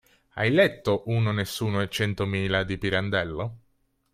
Hai 0.35 0.49
letto 0.49 1.03
"Uno, 1.05 1.31
Nessuno 1.31 1.79
e 1.79 1.87
Centomila" 1.87 2.63
di 2.63 2.75
Pirandello? 2.79 3.57